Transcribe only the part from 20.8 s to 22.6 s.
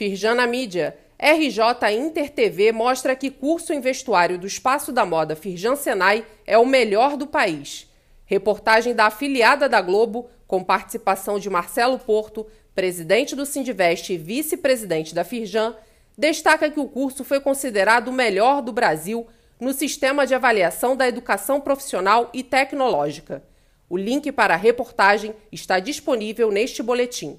da educação profissional e